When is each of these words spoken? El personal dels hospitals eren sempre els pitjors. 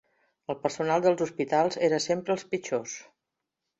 El 0.53 0.55
personal 0.61 1.03
dels 1.05 1.21
hospitals 1.27 1.79
eren 1.89 2.03
sempre 2.09 2.39
els 2.39 2.47
pitjors. 2.55 2.97